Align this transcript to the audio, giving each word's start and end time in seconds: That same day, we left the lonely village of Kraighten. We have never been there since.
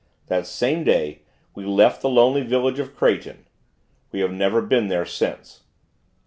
That 0.29 0.47
same 0.47 0.83
day, 0.83 1.21
we 1.53 1.63
left 1.63 2.01
the 2.01 2.09
lonely 2.09 2.41
village 2.41 2.79
of 2.79 2.95
Kraighten. 2.95 3.45
We 4.11 4.21
have 4.21 4.31
never 4.33 4.59
been 4.59 4.87
there 4.87 5.05
since. 5.05 5.61